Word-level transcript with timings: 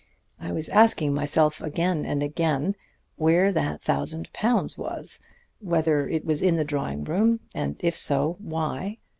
I 0.39 0.51
was 0.51 0.67
asking 0.69 1.13
myself 1.13 1.61
again 1.61 2.07
and 2.07 2.23
again 2.23 2.75
where 3.17 3.53
that 3.53 3.83
thousand 3.83 4.33
pounds 4.33 4.75
was; 4.75 5.19
whether 5.59 6.09
it 6.09 6.25
was 6.25 6.41
in 6.41 6.55
the 6.55 6.65
drawing 6.65 7.03
room; 7.03 7.39
and 7.53 7.75
if 7.81 7.95
so, 7.95 8.35
why. 8.39 8.97